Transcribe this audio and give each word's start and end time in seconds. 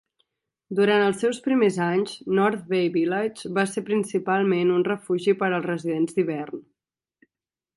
Durant 0.77 1.03
els 1.09 1.19
seus 1.23 1.39
primers 1.47 1.75
anys, 1.87 2.15
North 2.39 2.63
Bay 2.71 2.89
Village 2.95 3.51
va 3.59 3.67
ser 3.75 3.83
principalment 3.91 4.75
un 4.79 4.87
refugi 4.89 5.37
per 5.43 5.51
als 5.51 5.69
residents 5.71 6.17
d'hivern. 6.19 6.65